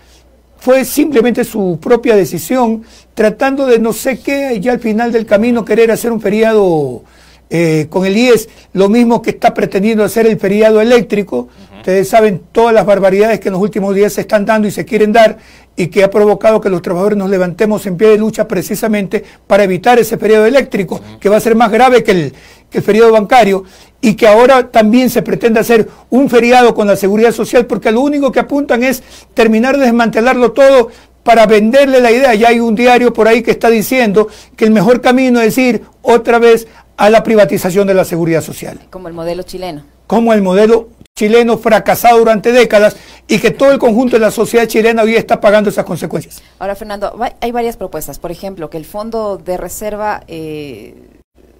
fue 0.59 0.83
simplemente 0.83 1.45
su 1.45 1.79
propia 1.81 2.17
decisión, 2.17 2.83
tratando 3.13 3.65
de 3.65 3.79
no 3.79 3.93
sé 3.93 4.19
qué, 4.19 4.59
ya 4.59 4.73
al 4.73 4.79
final 4.79 5.09
del 5.09 5.25
camino 5.25 5.63
querer 5.63 5.89
hacer 5.89 6.11
un 6.11 6.19
feriado 6.19 7.03
eh, 7.49 7.87
con 7.89 8.05
el 8.05 8.15
IES, 8.15 8.49
lo 8.73 8.89
mismo 8.89 9.21
que 9.21 9.31
está 9.31 9.53
pretendiendo 9.53 10.03
hacer 10.03 10.27
el 10.27 10.39
feriado 10.39 10.81
eléctrico. 10.81 11.49
Ustedes 11.77 12.09
saben 12.09 12.41
todas 12.51 12.73
las 12.73 12.85
barbaridades 12.85 13.39
que 13.39 13.47
en 13.47 13.53
los 13.53 13.61
últimos 13.61 13.95
días 13.95 14.13
se 14.13 14.21
están 14.21 14.45
dando 14.45 14.67
y 14.67 14.71
se 14.71 14.85
quieren 14.85 15.13
dar 15.13 15.37
y 15.75 15.87
que 15.87 16.03
ha 16.03 16.11
provocado 16.11 16.59
que 16.59 16.69
los 16.69 16.81
trabajadores 16.81 17.17
nos 17.17 17.29
levantemos 17.29 17.85
en 17.85 17.95
pie 17.95 18.09
de 18.09 18.17
lucha 18.17 18.47
precisamente 18.47 19.23
para 19.47 19.63
evitar 19.63 19.97
ese 19.97 20.17
feriado 20.17 20.45
eléctrico, 20.45 20.99
que 21.21 21.29
va 21.29 21.37
a 21.37 21.39
ser 21.39 21.55
más 21.55 21.71
grave 21.71 22.03
que 22.03 22.11
el, 22.11 22.33
que 22.69 22.79
el 22.79 22.83
feriado 22.83 23.13
bancario 23.13 23.63
y 24.01 24.15
que 24.15 24.27
ahora 24.27 24.69
también 24.71 25.09
se 25.09 25.21
pretende 25.21 25.61
hacer 25.61 25.87
un 26.09 26.29
feriado 26.29 26.75
con 26.75 26.85
la 26.85 26.97
seguridad 26.97 27.31
social 27.31 27.65
porque 27.65 27.91
lo 27.91 28.01
único 28.01 28.31
que 28.31 28.41
apuntan 28.41 28.83
es 28.83 29.01
terminar 29.33 29.77
de 29.77 29.85
desmantelarlo 29.85 30.51
todo 30.51 30.89
para 31.23 31.45
venderle 31.45 32.01
la 32.01 32.11
idea. 32.11 32.33
Ya 32.33 32.49
hay 32.49 32.59
un 32.59 32.75
diario 32.75 33.13
por 33.13 33.27
ahí 33.27 33.41
que 33.41 33.51
está 33.51 33.69
diciendo 33.69 34.27
que 34.55 34.65
el 34.65 34.71
mejor 34.71 34.99
camino 34.99 35.39
es 35.41 35.57
ir 35.57 35.83
otra 36.01 36.39
vez 36.39 36.67
a 36.99 37.09
la 37.09 37.23
privatización 37.23 37.87
de 37.87 37.93
la 37.93 38.03
seguridad 38.03 38.41
social. 38.41 38.77
Como 38.89 39.07
el 39.07 39.13
modelo 39.13 39.43
chileno. 39.43 39.83
Como 40.05 40.33
el 40.33 40.41
modelo 40.41 40.89
chileno 41.15 41.57
fracasado 41.57 42.19
durante 42.19 42.51
décadas 42.51 42.97
y 43.25 43.39
que 43.39 43.51
todo 43.51 43.71
el 43.71 43.79
conjunto 43.79 44.17
de 44.17 44.19
la 44.19 44.31
sociedad 44.31 44.67
chilena 44.67 45.03
hoy 45.03 45.15
está 45.15 45.39
pagando 45.39 45.69
esas 45.69 45.85
consecuencias. 45.85 46.43
Ahora, 46.59 46.75
Fernando, 46.75 47.17
hay 47.39 47.51
varias 47.53 47.77
propuestas. 47.77 48.19
Por 48.19 48.31
ejemplo, 48.31 48.69
que 48.69 48.77
el 48.77 48.85
fondo 48.85 49.37
de 49.37 49.57
reserva... 49.57 50.23
Eh, 50.27 50.93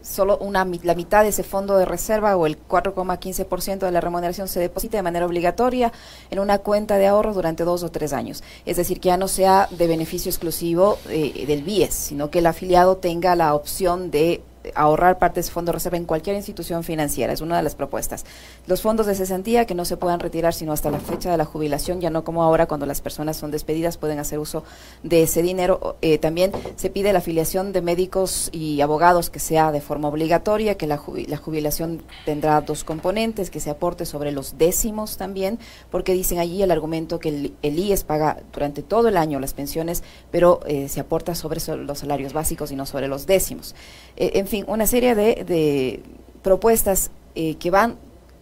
solo 0.02 0.38
una, 0.38 0.66
la 0.84 0.96
mitad 0.96 1.24
de 1.24 1.30
ese 1.30 1.44
fondo 1.44 1.78
de 1.78 1.86
reserva 1.86 2.36
o 2.36 2.48
el 2.48 2.58
4,15% 2.58 3.80
de 3.80 3.92
la 3.92 4.02
remuneración 4.02 4.48
se 4.48 4.60
deposite 4.60 4.98
de 4.98 5.04
manera 5.04 5.26
obligatoria 5.26 5.92
en 6.32 6.40
una 6.40 6.58
cuenta 6.58 6.98
de 6.98 7.08
ahorros 7.08 7.36
durante 7.36 7.64
dos 7.64 7.84
o 7.84 7.92
tres 7.92 8.14
años. 8.14 8.42
Es 8.66 8.78
decir, 8.78 9.00
que 9.00 9.08
ya 9.08 9.18
no 9.18 9.28
sea 9.28 9.68
de 9.70 9.88
beneficio 9.88 10.30
exclusivo 10.30 10.98
eh, 11.10 11.46
del 11.46 11.64
BIES, 11.64 11.94
sino 11.94 12.32
que 12.32 12.40
el 12.40 12.48
afiliado 12.48 12.98
tenga 12.98 13.36
la 13.36 13.54
opción 13.54 14.10
de 14.10 14.42
ahorrar 14.76 15.18
parte 15.18 15.36
de 15.36 15.42
ese 15.42 15.52
fondo 15.52 15.72
reserva 15.72 15.98
en 15.98 16.06
cualquier 16.06 16.36
institución 16.36 16.84
financiera, 16.84 17.34
es 17.34 17.42
una 17.42 17.58
de 17.58 17.64
las 17.64 17.76
propuestas. 17.76 18.26
Los 18.68 18.82
fondos 18.82 19.06
de 19.06 19.16
cesantía 19.16 19.66
que 19.66 19.76
no 19.76 19.86
se 19.86 19.98
puedan 19.98 20.20
retirar 20.20 20.54
sino 20.54 20.72
hasta 20.72 20.92
la 20.92 21.00
fecha 21.00 21.32
de 21.32 21.38
la 21.38 21.46
jubilación, 21.46 22.02
ya 22.02 22.10
no 22.10 22.24
como 22.24 22.44
ahora 22.44 22.66
cuando 22.66 22.86
las 22.86 23.02
personas 23.02 23.38
son 23.38 23.52
despedidas 23.52 23.98
pueden 23.98 24.20
hacer 24.20 24.40
uso 24.40 24.64
de 25.04 25.24
ese 25.24 25.42
dinero. 25.42 25.98
Eh, 26.02 26.18
también 26.18 26.52
se 26.76 26.90
pide 26.90 27.14
la 27.14 27.20
afiliación 27.20 27.74
de 27.74 27.82
médicos 27.82 28.50
y 28.52 28.82
abogados 28.82 29.30
que 29.30 29.40
sea 29.40 29.72
de 29.72 29.82
forma 29.82 30.08
obligatoria, 30.08 30.76
que 30.76 30.88
la, 30.88 30.98
jubilación 30.98 32.02
tendrá 32.26 32.62
dos 32.62 32.84
componentes, 32.84 33.50
que 33.50 33.60
se 33.60 33.70
aporte 33.70 34.06
sobre 34.06 34.32
los 34.32 34.58
décimos 34.58 35.18
también, 35.18 35.60
porque 35.92 36.14
dicen 36.14 36.40
allí 36.40 36.62
el 36.62 36.72
argumento 36.72 37.20
que 37.20 37.30
el, 37.62 37.80
IES 37.80 38.04
paga 38.04 38.38
durante 38.54 38.84
todo 38.84 39.08
el 39.08 39.18
año 39.18 39.40
las 39.40 39.54
pensiones, 39.54 40.04
pero 40.32 40.60
eh, 40.66 40.90
se 40.90 41.00
aporta 41.00 41.36
sobre 41.36 41.62
los 41.78 42.00
salarios 42.00 42.34
básicos 42.34 42.72
y 42.72 42.76
no 42.76 42.86
sobre 42.86 43.08
los 43.08 43.26
décimos. 43.26 43.76
Eh, 44.16 44.32
en 44.36 44.48
fin, 44.48 44.59
una 44.68 44.88
serie 44.88 45.16
de, 45.16 46.04
propuestas 46.42 47.12
eh, 47.36 47.56
que 47.56 47.70
van 47.70 47.98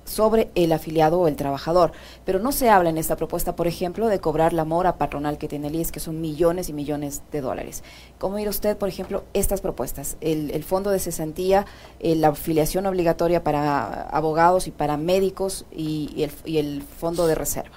sobre 0.07 0.49
el 0.55 0.71
afiliado 0.71 1.19
o 1.19 1.27
el 1.27 1.35
trabajador. 1.35 1.91
Pero 2.25 2.39
no 2.39 2.51
se 2.51 2.69
habla 2.69 2.89
en 2.89 2.97
esta 2.97 3.15
propuesta, 3.15 3.55
por 3.55 3.67
ejemplo, 3.67 4.07
de 4.07 4.19
cobrar 4.19 4.53
la 4.53 4.65
mora 4.65 4.97
patronal 4.97 5.37
que 5.37 5.47
tiene 5.47 5.67
el 5.67 5.75
IES, 5.75 5.91
que 5.91 5.99
son 5.99 6.21
millones 6.21 6.69
y 6.69 6.73
millones 6.73 7.21
de 7.31 7.41
dólares. 7.41 7.83
¿Cómo 8.17 8.37
mira 8.37 8.49
usted, 8.49 8.77
por 8.77 8.89
ejemplo, 8.89 9.23
estas 9.33 9.61
propuestas? 9.61 10.17
El, 10.21 10.63
fondo 10.63 10.89
de 10.89 10.99
cesantía, 10.99 11.65
eh, 11.99 12.15
la 12.15 12.29
afiliación 12.29 12.85
obligatoria 12.85 13.43
para 13.43 14.03
abogados 14.03 14.67
y 14.67 14.71
para 14.71 14.97
médicos 14.97 15.65
y, 15.71 16.27
el, 16.45 16.81
fondo 16.81 17.27
de 17.27 17.35
reserva. 17.35 17.75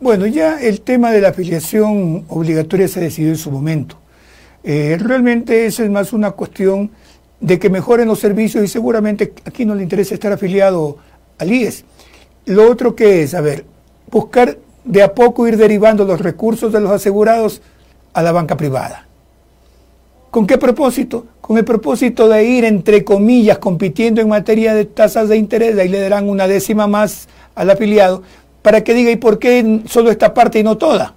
Bueno, 0.00 0.26
ya 0.26 0.60
el 0.60 0.80
tema 0.80 1.10
de 1.10 1.20
la 1.20 1.28
afiliación 1.28 2.24
obligatoria 2.28 2.88
se 2.88 3.00
decidió 3.00 3.30
en 3.30 3.36
su 3.36 3.50
momento. 3.50 3.96
Eh, 4.62 4.96
realmente 4.98 5.66
eso 5.66 5.82
es 5.82 5.90
más 5.90 6.12
una 6.12 6.30
cuestión 6.32 6.90
de 7.40 7.58
que 7.58 7.70
mejoren 7.70 8.08
los 8.08 8.20
servicios 8.20 8.64
y 8.64 8.68
seguramente 8.68 9.32
aquí 9.44 9.64
no 9.64 9.74
le 9.74 9.82
interesa 9.82 10.14
estar 10.14 10.32
afiliado 10.32 10.98
al 11.38 11.50
IES. 11.50 11.84
Lo 12.46 12.70
otro 12.70 12.94
que 12.94 13.22
es, 13.22 13.34
a 13.34 13.40
ver, 13.40 13.64
buscar 14.10 14.58
de 14.84 15.02
a 15.02 15.14
poco 15.14 15.46
ir 15.48 15.56
derivando 15.56 16.04
los 16.04 16.20
recursos 16.20 16.72
de 16.72 16.80
los 16.80 16.90
asegurados 16.90 17.62
a 18.12 18.22
la 18.22 18.32
banca 18.32 18.56
privada. 18.56 19.06
¿Con 20.30 20.46
qué 20.46 20.58
propósito? 20.58 21.26
Con 21.40 21.58
el 21.58 21.64
propósito 21.64 22.28
de 22.28 22.44
ir, 22.44 22.64
entre 22.64 23.04
comillas, 23.04 23.58
compitiendo 23.58 24.20
en 24.20 24.28
materia 24.28 24.74
de 24.74 24.84
tasas 24.84 25.28
de 25.28 25.36
interés, 25.36 25.76
ahí 25.78 25.88
le 25.88 26.00
darán 26.00 26.28
una 26.28 26.46
décima 26.46 26.86
más 26.86 27.28
al 27.54 27.70
afiliado, 27.70 28.22
para 28.62 28.84
que 28.84 28.94
diga, 28.94 29.10
¿y 29.10 29.16
por 29.16 29.38
qué 29.38 29.80
solo 29.86 30.10
esta 30.10 30.32
parte 30.32 30.60
y 30.60 30.62
no 30.62 30.76
toda? 30.76 31.14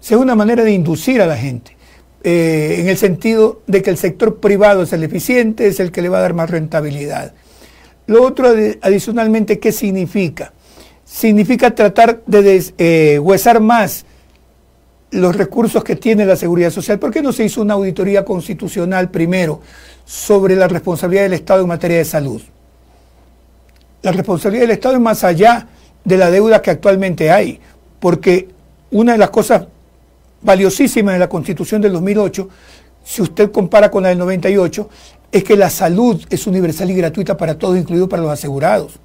es 0.00 0.12
una 0.12 0.34
manera 0.34 0.64
de 0.64 0.72
inducir 0.72 1.22
a 1.22 1.26
la 1.26 1.36
gente, 1.36 1.73
eh, 2.26 2.76
en 2.80 2.88
el 2.88 2.96
sentido 2.96 3.60
de 3.66 3.82
que 3.82 3.90
el 3.90 3.98
sector 3.98 4.40
privado 4.40 4.82
es 4.82 4.94
el 4.94 5.04
eficiente, 5.04 5.66
es 5.66 5.78
el 5.78 5.92
que 5.92 6.00
le 6.00 6.08
va 6.08 6.18
a 6.18 6.22
dar 6.22 6.32
más 6.32 6.48
rentabilidad. 6.48 7.34
Lo 8.06 8.22
otro, 8.22 8.48
adicionalmente, 8.80 9.58
¿qué 9.58 9.72
significa? 9.72 10.54
Significa 11.04 11.74
tratar 11.74 12.22
de 12.26 12.64
eh, 12.78 13.18
huesar 13.18 13.60
más 13.60 14.06
los 15.10 15.36
recursos 15.36 15.84
que 15.84 15.96
tiene 15.96 16.24
la 16.24 16.36
seguridad 16.36 16.70
social. 16.70 16.98
¿Por 16.98 17.12
qué 17.12 17.20
no 17.20 17.30
se 17.30 17.44
hizo 17.44 17.60
una 17.60 17.74
auditoría 17.74 18.24
constitucional 18.24 19.10
primero 19.10 19.60
sobre 20.06 20.56
la 20.56 20.66
responsabilidad 20.66 21.24
del 21.24 21.34
Estado 21.34 21.60
en 21.60 21.68
materia 21.68 21.98
de 21.98 22.06
salud? 22.06 22.40
La 24.00 24.12
responsabilidad 24.12 24.62
del 24.62 24.72
Estado 24.72 24.94
es 24.94 25.00
más 25.02 25.24
allá 25.24 25.68
de 26.04 26.16
la 26.16 26.30
deuda 26.30 26.62
que 26.62 26.70
actualmente 26.70 27.30
hay, 27.30 27.60
porque 28.00 28.48
una 28.90 29.12
de 29.12 29.18
las 29.18 29.30
cosas 29.30 29.66
valiosísimas 30.44 31.14
de 31.14 31.18
la 31.18 31.28
Constitución 31.28 31.80
del 31.80 31.92
2008, 31.92 32.48
si 33.02 33.22
usted 33.22 33.50
compara 33.50 33.90
con 33.90 34.02
la 34.02 34.10
del 34.10 34.18
98, 34.18 34.88
es 35.32 35.42
que 35.42 35.56
la 35.56 35.70
salud 35.70 36.22
es 36.30 36.46
universal 36.46 36.90
y 36.90 36.94
gratuita 36.94 37.36
para 37.36 37.58
todos, 37.58 37.76
incluido 37.76 38.08
para 38.08 38.22
los 38.22 38.30
asegurados. 38.30 39.00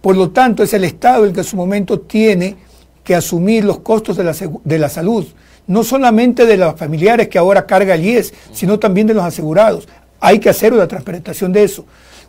Por 0.00 0.16
lo 0.16 0.30
tanto, 0.30 0.62
es 0.62 0.72
el 0.72 0.84
Estado 0.84 1.24
el 1.24 1.32
que 1.32 1.40
en 1.40 1.44
su 1.44 1.56
momento 1.56 2.00
tiene 2.00 2.56
que 3.04 3.14
asumir 3.14 3.64
los 3.64 3.80
costos 3.80 4.16
de 4.16 4.24
la, 4.24 4.34
de 4.64 4.78
la 4.78 4.88
salud, 4.88 5.26
no 5.66 5.84
solamente 5.84 6.46
de 6.46 6.56
los 6.56 6.76
familiares 6.76 7.28
que 7.28 7.38
ahora 7.38 7.66
carga 7.66 7.94
el 7.94 8.04
IES, 8.04 8.32
sino 8.52 8.78
también 8.78 9.06
de 9.06 9.14
los 9.14 9.24
asegurados. 9.24 9.88
Hay 10.20 10.38
que 10.38 10.48
hacer 10.48 10.72
una 10.72 10.86
transparentación 10.86 11.52
de 11.52 11.64
eso. 11.64 11.84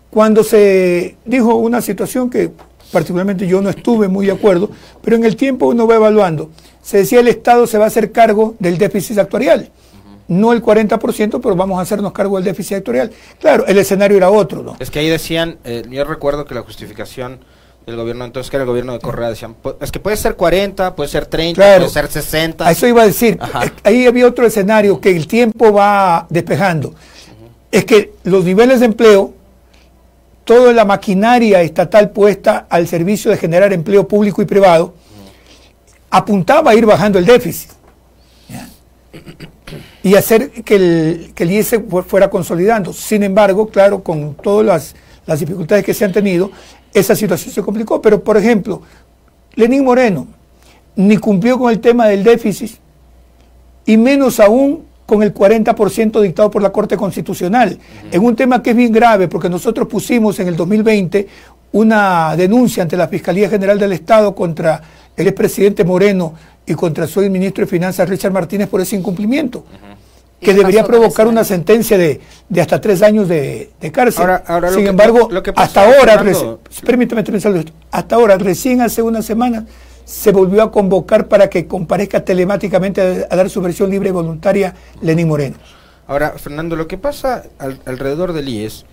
Cuando 0.10 0.44
se 0.44 1.16
dijo 1.26 1.56
una 1.56 1.82
situación 1.82 2.30
que 2.30 2.52
particularmente 2.92 3.48
yo 3.48 3.62
no 3.62 3.70
estuve 3.70 4.08
muy 4.08 4.26
de 4.26 4.34
acuerdo, 4.34 4.70
pero 5.02 5.16
en 5.16 5.26
el 5.26 5.36
tiempo 5.36 5.68
uno 5.68 5.88
va 5.88 5.96
evaluando, 5.96 6.50
se 6.82 6.98
decía 6.98 7.20
el 7.20 7.28
Estado 7.28 7.68
se 7.68 7.78
va 7.78 7.86
a 7.86 7.88
hacer 7.88 8.12
cargo 8.12 8.56
del 8.60 8.78
déficit 8.78 9.18
actuarial 9.18 9.72
no 10.30 10.54
el 10.54 10.64
40%, 10.64 11.40
pero 11.42 11.56
vamos 11.56 11.80
a 11.80 11.82
hacernos 11.82 12.14
cargo 12.14 12.38
del 12.38 12.46
déficit 12.46 12.78
sectorial. 12.78 13.12
Claro, 13.40 13.66
el 13.66 13.78
escenario 13.78 14.16
era 14.16 14.30
otro, 14.30 14.62
¿no? 14.64 14.78
Es 14.80 14.92
que 14.92 15.00
ahí 15.00 15.10
decían, 15.10 15.58
eh, 15.66 15.84
yo 15.90 16.06
recuerdo 16.06 16.46
que 16.46 16.54
la 16.54 16.62
justificación 16.62 17.40
del 17.86 17.96
gobierno, 17.96 18.26
entonces 18.26 18.50
que 18.50 18.58
era 18.58 18.64
el 18.64 18.70
gobierno 18.70 18.94
de 18.94 19.00
Correa, 19.00 19.30
decían, 19.30 19.56
es 19.82 19.92
que 19.92 20.00
puede 20.00 20.16
ser 20.18 20.36
40, 20.36 20.96
puede 20.96 21.10
ser 21.10 21.26
30, 21.26 21.78
puede 21.78 21.90
ser 21.90 22.08
60. 22.08 22.68
A 22.68 22.72
eso 22.72 22.88
iba 22.88 23.02
a 23.02 23.06
decir, 23.08 23.40
ahí 23.84 24.06
había 24.06 24.28
otro 24.28 24.46
escenario 24.46 25.02
que 25.02 25.10
el 25.10 25.28
tiempo 25.28 25.74
va 25.74 26.28
despejando. 26.30 26.94
Es 27.72 27.86
que 27.86 28.14
los 28.24 28.46
niveles 28.46 28.80
de 28.80 28.86
empleo, 28.86 29.34
toda 30.50 30.74
la 30.74 30.84
maquinaria 30.84 31.62
estatal 31.62 32.10
puesta 32.10 32.66
al 32.72 32.88
servicio 32.88 33.30
de 33.30 33.38
generar 33.38 33.72
empleo 33.72 34.08
público 34.08 34.42
y 34.42 34.46
privado, 34.46 34.96
apuntaba 36.10 36.72
a 36.72 36.74
ir 36.74 36.88
bajando 36.88 37.20
el 37.20 37.26
déficit 37.28 37.70
y 40.02 40.16
hacer 40.16 40.50
que 40.64 40.76
el, 40.76 41.32
que 41.36 41.44
el 41.44 41.52
IES 41.52 41.76
fuera 42.08 42.32
consolidando. 42.32 42.94
Sin 42.94 43.22
embargo, 43.22 43.68
claro, 43.68 44.02
con 44.02 44.34
todas 44.34 44.66
las, 44.66 44.96
las, 45.28 45.40
dificultades 45.40 45.86
que 45.86 45.94
se 45.94 46.06
han 46.06 46.14
tenido, 46.14 46.50
esa 46.96 47.16
situación 47.16 47.54
se 47.54 47.62
complicó. 47.62 48.02
Pero, 48.02 48.24
por 48.24 48.36
ejemplo, 48.36 48.82
Lenín 49.54 49.86
Moreno 49.86 50.26
ni 50.96 51.18
cumplió 51.18 51.60
con 51.60 51.72
el 51.72 51.80
tema 51.80 52.08
del 52.08 52.24
déficit 52.24 52.72
y 53.86 53.98
menos 53.98 54.40
aún 54.40 54.89
con 55.10 55.24
el 55.24 55.34
40% 55.34 56.22
dictado 56.22 56.52
por 56.52 56.62
la 56.62 56.72
Corte 56.72 56.96
Constitucional, 56.96 57.80
en 58.12 58.24
un 58.24 58.36
tema 58.36 58.62
que 58.62 58.70
es 58.70 58.76
bien 58.76 58.92
grave, 58.92 59.28
porque 59.28 59.50
nosotros 59.50 59.88
pusimos 59.88 60.40
en 60.40 60.50
el 60.50 60.56
2020 60.56 61.28
una 61.72 62.36
denuncia 62.36 62.84
ante 62.84 62.96
la 62.96 63.08
Fiscalía 63.08 63.50
General 63.50 63.80
del 63.80 63.94
Estado 63.94 64.36
contra 64.36 64.80
el 65.18 65.28
expresidente 65.28 65.84
Moreno 65.84 66.36
y 66.64 66.76
contra 66.76 67.08
su 67.08 67.22
ministro 67.22 67.66
de 67.66 67.72
Finanzas 67.72 68.08
Richard 68.08 68.32
Martínez 68.32 68.70
por 68.70 68.82
ese 68.82 68.98
incumplimiento, 68.98 69.66
que 70.40 70.54
debería 70.54 70.84
provocar 70.84 71.26
una 71.28 71.44
sentencia 71.44 71.98
de, 71.98 72.22
hasta 72.62 72.80
tres 72.80 73.02
años 73.02 73.28
de, 73.28 73.72
cárcel. 73.92 74.28
Sin 74.76 74.86
embargo, 74.86 75.28
hasta 75.56 75.86
ahora, 75.86 76.24
permítame 76.86 77.24
hasta 77.90 78.16
ahora, 78.16 78.38
recién 78.38 78.82
hace 78.82 79.02
una 79.02 79.24
semana, 79.24 79.66
se 80.10 80.32
volvió 80.32 80.64
a 80.64 80.72
convocar 80.72 81.28
para 81.28 81.52
que 81.52 81.68
comparezca 81.68 82.26
telemáticamente 82.26 83.28
a, 83.30 83.36
dar 83.36 83.48
su 83.48 83.62
versión 83.62 83.92
libre 83.92 84.10
y 84.10 84.12
voluntaria 84.12 84.74
Lenín 85.04 85.28
Moreno. 85.28 85.58
Ahora, 86.08 86.32
Fernando, 86.32 86.76
lo 86.76 86.88
que 86.88 86.98
pasa 86.98 87.44
alrededor 87.86 88.34
del 88.34 88.50
IES 88.50 88.86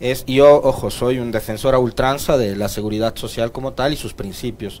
es, 0.00 0.24
yo, 0.24 0.62
ojo, 0.64 0.90
soy 0.90 1.18
un 1.18 1.30
defensor 1.30 1.74
a 1.74 1.78
ultranza 1.78 2.38
de 2.38 2.56
la 2.56 2.70
seguridad 2.70 3.14
social 3.16 3.52
como 3.52 3.74
tal 3.74 3.92
y 3.92 3.96
sus 3.96 4.14
principios. 4.14 4.80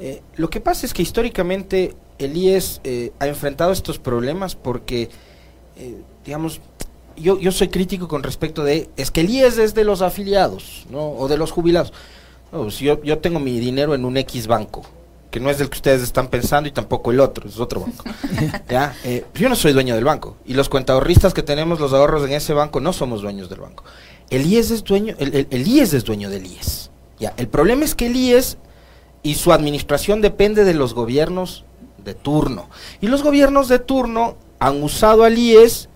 Eh, 0.00 0.20
lo 0.34 0.50
que 0.50 0.60
pasa 0.60 0.84
es 0.84 0.92
que 0.92 1.02
históricamente 1.02 1.94
el 2.18 2.36
IES 2.36 2.80
eh, 2.82 3.12
ha 3.20 3.28
enfrentado 3.28 3.70
estos 3.70 4.00
problemas 4.00 4.56
porque, 4.56 5.10
eh, 5.76 5.94
digamos, 6.24 6.60
yo, 7.16 7.38
yo 7.38 7.52
soy 7.52 7.68
crítico 7.68 8.08
con 8.08 8.24
respecto 8.24 8.64
de, 8.64 8.90
es 8.96 9.12
que 9.12 9.20
el 9.20 9.30
IES 9.30 9.58
es 9.58 9.74
de 9.74 9.84
los 9.84 10.02
afiliados, 10.02 10.86
¿no? 10.90 11.12
O 11.12 11.28
de 11.28 11.36
los 11.36 11.52
jubilados. 11.52 11.92
Pues 12.50 12.80
yo, 12.80 13.00
yo 13.04 13.18
tengo 13.18 13.38
mi 13.38 13.60
dinero 13.60 13.94
en 13.94 14.04
un 14.04 14.16
X 14.16 14.48
banco, 14.48 14.82
que 15.30 15.40
no 15.40 15.50
es 15.50 15.60
el 15.60 15.70
que 15.70 15.76
ustedes 15.76 16.02
están 16.02 16.28
pensando 16.28 16.68
y 16.68 16.72
tampoco 16.72 17.10
el 17.10 17.20
otro, 17.20 17.48
es 17.48 17.58
otro 17.58 17.80
banco. 17.80 18.04
¿Ya? 18.68 18.94
yo 19.34 19.48
no 19.48 19.56
soy 19.56 19.72
dueño 19.72 19.94
del 19.94 20.04
banco 20.04 20.36
y 20.44 20.54
los 20.54 20.68
cuentahorristas 20.68 21.34
que 21.34 21.42
tenemos 21.42 21.80
los 21.80 21.92
ahorros 21.92 22.24
en 22.24 22.32
ese 22.32 22.52
banco 22.52 22.80
no 22.80 22.92
somos 22.92 23.22
dueños 23.22 23.48
del 23.48 23.60
banco. 23.60 23.84
El 24.30 24.46
IES 24.46 24.70
es 24.70 24.84
dueño, 24.84 25.14
el, 25.18 25.34
el, 25.34 25.48
el 25.50 25.66
IES 25.66 25.92
es 25.92 26.04
dueño 26.04 26.30
del 26.30 26.46
IES. 26.46 26.90
¿Ya? 27.18 27.34
El 27.36 27.48
problema 27.48 27.84
es 27.84 27.94
que 27.94 28.06
el 28.06 28.16
IES 28.16 28.56
y 29.22 29.34
su 29.34 29.52
administración 29.52 30.20
depende 30.20 30.64
de 30.64 30.74
los 30.74 30.94
gobiernos 30.94 31.64
de 31.98 32.14
turno. 32.14 32.70
Y 33.00 33.08
los 33.08 33.22
gobiernos 33.22 33.68
de 33.68 33.78
turno 33.78 34.36
han 34.58 34.82
usado 34.82 35.24
al 35.24 35.36
IES 35.36 35.89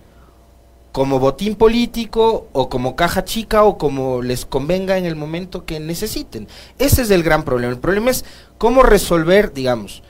como 0.95 1.19
botín 1.19 1.55
político 1.55 2.47
o 2.53 2.69
como 2.69 2.95
caja 2.95 3.25
chica 3.25 3.65
o 3.65 3.77
como 3.77 4.21
les 4.21 4.45
convenga 4.45 4.97
en 4.97 5.03
el 5.03 5.17
momento 5.17 5.65
que 5.65 5.81
necesiten. 5.81 6.47
Ese 6.79 7.01
es 7.01 7.11
el 7.11 7.21
gran 7.21 7.43
problema. 7.43 7.73
El 7.73 7.79
problema 7.79 8.11
es 8.11 8.23
cómo 8.57 8.81
resolver, 8.81 9.51
digamos, 9.51 10.03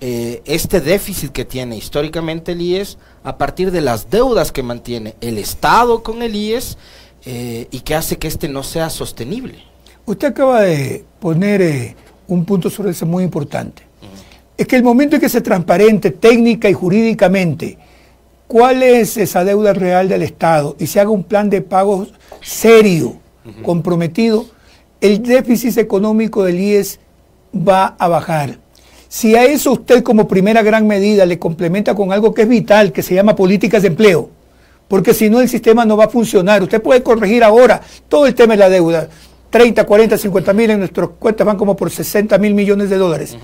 eh, 0.00 0.42
este 0.44 0.80
déficit 0.80 1.30
que 1.30 1.44
tiene 1.44 1.76
históricamente 1.76 2.50
el 2.50 2.62
IES 2.62 2.98
a 3.22 3.38
partir 3.38 3.70
de 3.70 3.80
las 3.80 4.10
deudas 4.10 4.50
que 4.50 4.64
mantiene 4.64 5.14
el 5.20 5.38
Estado 5.38 6.02
con 6.02 6.20
el 6.20 6.34
IES 6.34 6.78
eh, 7.26 7.68
y 7.70 7.78
que 7.82 7.94
hace 7.94 8.18
que 8.18 8.26
este 8.26 8.48
no 8.48 8.64
sea 8.64 8.90
sostenible. 8.90 9.62
Usted 10.04 10.26
acaba 10.26 10.62
de 10.62 11.04
poner 11.20 11.62
eh, 11.62 11.96
un 12.26 12.44
punto 12.44 12.70
sobre 12.70 12.90
eso 12.90 13.06
muy 13.06 13.22
importante. 13.22 13.84
Es 14.58 14.66
que 14.66 14.74
el 14.74 14.82
momento 14.82 15.14
en 15.14 15.22
que 15.22 15.28
se 15.28 15.42
transparente 15.42 16.10
técnica 16.10 16.68
y 16.68 16.72
jurídicamente 16.72 17.78
cuál 18.46 18.82
es 18.82 19.16
esa 19.16 19.44
deuda 19.44 19.72
real 19.72 20.08
del 20.08 20.22
Estado 20.22 20.76
y 20.78 20.86
se 20.86 21.00
haga 21.00 21.10
un 21.10 21.24
plan 21.24 21.50
de 21.50 21.60
pagos 21.60 22.12
serio, 22.42 23.16
comprometido, 23.62 24.46
el 25.00 25.22
déficit 25.22 25.76
económico 25.78 26.44
del 26.44 26.60
IES 26.60 27.00
va 27.56 27.94
a 27.98 28.08
bajar. 28.08 28.58
Si 29.08 29.36
a 29.36 29.44
eso 29.44 29.72
usted 29.72 30.02
como 30.02 30.26
primera 30.26 30.62
gran 30.62 30.86
medida 30.86 31.24
le 31.26 31.38
complementa 31.38 31.94
con 31.94 32.12
algo 32.12 32.34
que 32.34 32.42
es 32.42 32.48
vital, 32.48 32.92
que 32.92 33.02
se 33.02 33.14
llama 33.14 33.36
políticas 33.36 33.82
de 33.82 33.88
empleo, 33.88 34.30
porque 34.88 35.14
si 35.14 35.30
no 35.30 35.40
el 35.40 35.48
sistema 35.48 35.84
no 35.84 35.96
va 35.96 36.04
a 36.04 36.08
funcionar. 36.08 36.62
Usted 36.62 36.82
puede 36.82 37.02
corregir 37.02 37.42
ahora 37.42 37.80
todo 38.08 38.26
el 38.26 38.34
tema 38.34 38.54
de 38.54 38.58
la 38.58 38.68
deuda. 38.68 39.08
30, 39.50 39.84
40, 39.84 40.18
50 40.18 40.52
mil, 40.52 40.70
en 40.70 40.78
nuestras 40.80 41.10
cuentas 41.18 41.46
van 41.46 41.56
como 41.56 41.76
por 41.76 41.90
60 41.90 42.36
mil 42.38 42.54
millones 42.54 42.90
de 42.90 42.96
dólares. 42.96 43.36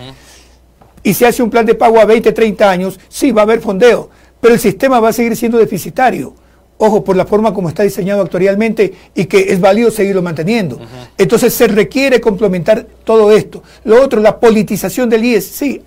Y 1.03 1.15
se 1.15 1.27
hace 1.27 1.43
un 1.43 1.51
plan 1.51 1.65
de 1.65 1.75
pago 1.75 2.01
a 2.01 2.05
20, 2.05 2.33
30 2.33 2.71
años, 2.71 3.01
sí, 3.09 3.31
va 3.31 3.43
a 3.43 3.45
haber 3.45 3.61
fondeo, 3.61 4.11
pero 4.41 4.55
el 4.55 4.61
sistema 4.61 5.01
va 5.01 5.11
a 5.11 5.13
seguir 5.13 5.37
siendo 5.37 5.59
deficitario. 5.59 6.35
ojo, 6.83 7.05
por 7.05 7.15
la 7.15 7.27
forma 7.27 7.53
como 7.53 7.69
está 7.69 7.83
diseñado 7.83 8.23
actualmente 8.23 8.95
y 9.15 9.27
que 9.27 9.53
es 9.53 9.61
válido 9.61 9.91
seguirlo 9.91 10.23
manteniendo. 10.23 10.81
Entonces 11.19 11.53
se 11.53 11.69
requiere 11.69 12.23
complementar 12.23 12.87
todo 13.05 13.33
esto. 13.33 13.63
Lo 13.85 14.03
otro, 14.03 14.21
la 14.21 14.41
politización 14.41 15.11
del 15.11 15.25
IES, 15.25 15.45
sí, 15.45 15.83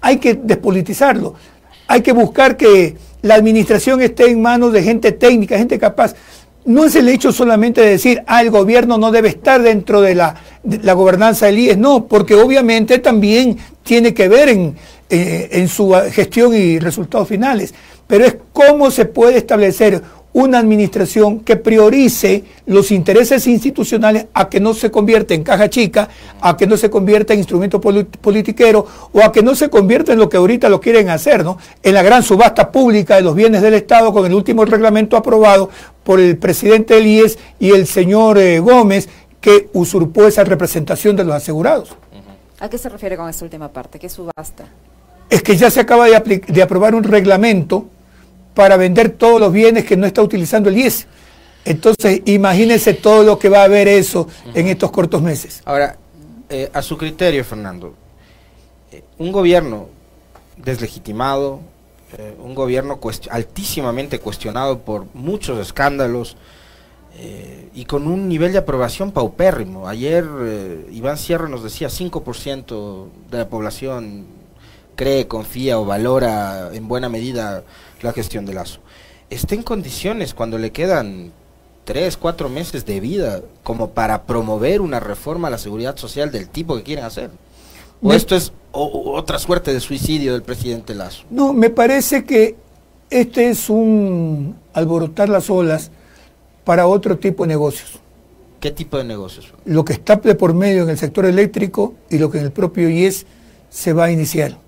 hay 0.00 0.18
que 0.18 0.34
despolitizarlo. 0.34 1.34
Hay 1.86 2.02
que 2.02 2.12
buscar 2.12 2.56
que 2.56 2.96
la 3.22 3.34
administración 3.34 4.00
esté 4.00 4.30
en 4.30 4.42
manos 4.42 4.72
de 4.72 4.82
gente 4.82 5.12
técnica, 5.12 5.58
gente 5.58 5.78
capaz. 5.78 6.14
No 6.64 6.84
es 6.84 6.94
el 6.94 7.08
hecho 7.08 7.32
solamente 7.32 7.80
de 7.80 7.90
decir, 7.90 8.22
ah, 8.26 8.42
el 8.42 8.50
gobierno 8.50 8.98
no 8.98 9.10
debe 9.10 9.28
estar 9.28 9.62
dentro 9.62 10.02
de 10.02 10.14
la, 10.14 10.34
gobernanza 10.94 11.46
del 11.46 11.58
IES, 11.58 11.78
no, 11.78 12.06
porque 12.06 12.34
obviamente 12.34 12.98
también 12.98 13.56
tiene 13.82 14.12
que 14.12 14.28
ver 14.28 14.50
en, 14.50 14.76
eh, 15.10 15.48
en 15.52 15.68
su 15.68 15.92
gestión 16.12 16.54
y 16.54 16.78
resultados 16.78 17.28
finales, 17.28 17.74
pero 18.06 18.24
es 18.24 18.36
cómo 18.52 18.90
se 18.90 19.06
puede 19.06 19.38
establecer 19.38 20.02
una 20.32 20.58
administración 20.58 21.40
que 21.40 21.56
priorice 21.56 22.44
los 22.66 22.90
intereses 22.92 23.46
institucionales 23.46 24.26
a 24.32 24.48
que 24.48 24.60
no 24.60 24.74
se 24.74 24.90
convierta 24.90 25.34
en 25.34 25.42
caja 25.42 25.68
chica, 25.68 26.08
a 26.40 26.56
que 26.56 26.66
no 26.66 26.76
se 26.76 26.88
convierta 26.88 27.32
en 27.32 27.40
instrumento 27.40 27.80
politiquero 27.80 28.86
o 29.12 29.22
a 29.22 29.32
que 29.32 29.42
no 29.42 29.54
se 29.54 29.68
convierta 29.68 30.12
en 30.12 30.18
lo 30.18 30.28
que 30.28 30.36
ahorita 30.36 30.68
lo 30.68 30.80
quieren 30.80 31.08
hacer, 31.08 31.44
¿no? 31.44 31.58
En 31.82 31.94
la 31.94 32.02
gran 32.02 32.22
subasta 32.22 32.70
pública 32.70 33.16
de 33.16 33.22
los 33.22 33.34
bienes 33.34 33.62
del 33.62 33.74
Estado 33.74 34.12
con 34.12 34.24
el 34.24 34.34
último 34.34 34.64
reglamento 34.64 35.16
aprobado 35.16 35.70
por 36.04 36.20
el 36.20 36.38
presidente 36.38 36.98
Elías 36.98 37.36
y 37.58 37.70
el 37.70 37.86
señor 37.86 38.38
eh, 38.38 38.60
Gómez 38.60 39.08
que 39.40 39.68
usurpó 39.72 40.26
esa 40.26 40.44
representación 40.44 41.16
de 41.16 41.24
los 41.24 41.34
asegurados. 41.34 41.96
¿A 42.60 42.68
qué 42.68 42.76
se 42.76 42.90
refiere 42.90 43.16
con 43.16 43.28
esta 43.28 43.44
última 43.44 43.68
parte? 43.68 43.98
¿Qué 43.98 44.08
subasta? 44.08 44.66
Es 45.30 45.42
que 45.42 45.56
ya 45.56 45.70
se 45.70 45.80
acaba 45.80 46.06
de, 46.06 46.42
de 46.46 46.62
aprobar 46.62 46.94
un 46.94 47.04
reglamento 47.04 47.86
para 48.54 48.76
vender 48.76 49.10
todos 49.10 49.40
los 49.40 49.52
bienes 49.52 49.84
que 49.84 49.96
no 49.96 50.06
está 50.06 50.22
utilizando 50.22 50.68
el 50.68 50.76
IES. 50.76 51.06
Entonces, 51.64 52.22
imagínense 52.24 52.94
todo 52.94 53.22
lo 53.22 53.38
que 53.38 53.48
va 53.48 53.60
a 53.60 53.64
haber 53.64 53.86
eso 53.88 54.28
en 54.54 54.68
estos 54.68 54.90
cortos 54.90 55.22
meses. 55.22 55.62
Ahora, 55.64 55.96
eh, 56.48 56.70
a 56.72 56.82
su 56.82 56.96
criterio, 56.96 57.44
Fernando, 57.44 57.94
eh, 58.90 59.04
un 59.18 59.30
gobierno 59.30 59.88
deslegitimado, 60.56 61.60
eh, 62.18 62.34
un 62.42 62.54
gobierno 62.54 62.98
altísimamente 63.30 64.18
cuestionado 64.18 64.80
por 64.80 65.06
muchos 65.14 65.58
escándalos 65.58 66.36
y 67.74 67.84
con 67.84 68.06
un 68.06 68.28
nivel 68.28 68.52
de 68.52 68.58
aprobación 68.58 69.12
paupérrimo. 69.12 69.86
Ayer 69.86 70.24
Iván 70.90 71.18
Sierra 71.18 71.48
nos 71.48 71.62
decía 71.62 71.88
5% 71.90 73.08
de 73.30 73.38
la 73.38 73.48
población 73.48 74.24
cree, 75.00 75.26
confía 75.26 75.78
o 75.78 75.86
valora 75.86 76.68
en 76.74 76.86
buena 76.86 77.08
medida 77.08 77.64
la 78.02 78.12
gestión 78.12 78.44
de 78.44 78.52
Lazo, 78.52 78.80
está 79.30 79.54
en 79.54 79.62
condiciones 79.62 80.34
cuando 80.34 80.58
le 80.58 80.72
quedan 80.72 81.32
tres, 81.84 82.18
cuatro 82.18 82.50
meses 82.50 82.84
de 82.84 83.00
vida 83.00 83.40
como 83.62 83.92
para 83.92 84.24
promover 84.24 84.82
una 84.82 85.00
reforma 85.00 85.48
a 85.48 85.50
la 85.52 85.56
seguridad 85.56 85.96
social 85.96 86.30
del 86.30 86.50
tipo 86.50 86.76
que 86.76 86.82
quieren 86.82 87.06
hacer. 87.06 87.30
¿O 88.02 88.12
esto 88.12 88.36
es 88.36 88.52
otra 88.72 89.38
suerte 89.38 89.72
de 89.72 89.80
suicidio 89.80 90.34
del 90.34 90.42
presidente 90.42 90.94
Lazo? 90.94 91.24
No, 91.30 91.54
me 91.54 91.70
parece 91.70 92.24
que 92.24 92.56
este 93.08 93.48
es 93.48 93.70
un 93.70 94.54
alborotar 94.74 95.30
las 95.30 95.48
olas 95.48 95.90
para 96.62 96.86
otro 96.86 97.16
tipo 97.16 97.44
de 97.44 97.48
negocios. 97.48 98.00
¿Qué 98.60 98.70
tipo 98.70 98.98
de 98.98 99.04
negocios? 99.04 99.54
Lo 99.64 99.82
que 99.82 99.94
está 99.94 100.16
de 100.16 100.34
por 100.34 100.52
medio 100.52 100.82
en 100.82 100.90
el 100.90 100.98
sector 100.98 101.24
eléctrico 101.24 101.94
y 102.10 102.18
lo 102.18 102.30
que 102.30 102.36
en 102.36 102.44
el 102.44 102.52
propio 102.52 102.90
IES 102.90 103.24
se 103.70 103.94
va 103.94 104.04
a 104.04 104.10
iniciar 104.10 104.58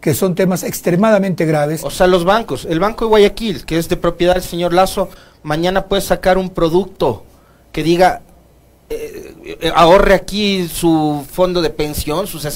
que 0.00 0.14
son 0.14 0.34
temas 0.34 0.62
extremadamente 0.62 1.44
graves. 1.44 1.82
O 1.84 1.90
sea, 1.90 2.06
los 2.06 2.24
bancos, 2.24 2.64
el 2.64 2.80
Banco 2.80 3.04
de 3.04 3.08
Guayaquil, 3.10 3.64
que 3.64 3.78
es 3.78 3.88
de 3.88 3.96
propiedad 3.96 4.34
del 4.34 4.42
señor 4.42 4.72
Lazo, 4.72 5.08
mañana 5.42 5.86
puede 5.86 6.02
sacar 6.02 6.38
un 6.38 6.50
producto 6.50 7.24
que 7.72 7.82
diga, 7.82 8.22
eh, 8.90 9.34
eh, 9.60 9.72
ahorre 9.74 10.14
aquí 10.14 10.66
su 10.68 11.24
fondo 11.30 11.60
de 11.60 11.70
pensión, 11.70 12.26
sus 12.26 12.44